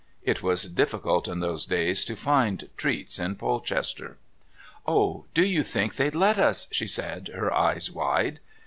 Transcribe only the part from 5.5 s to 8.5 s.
think they'd let us?" she said, her eyes wide.